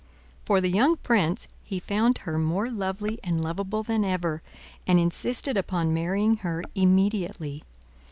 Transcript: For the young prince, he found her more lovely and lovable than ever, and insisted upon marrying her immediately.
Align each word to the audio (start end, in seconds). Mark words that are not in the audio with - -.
For 0.45 0.59
the 0.61 0.71
young 0.71 0.95
prince, 0.95 1.47
he 1.63 1.79
found 1.79 2.17
her 2.19 2.39
more 2.39 2.71
lovely 2.71 3.19
and 3.23 3.39
lovable 3.43 3.83
than 3.83 4.03
ever, 4.03 4.41
and 4.87 4.97
insisted 4.99 5.55
upon 5.57 5.93
marrying 5.93 6.37
her 6.37 6.63
immediately. 6.73 7.61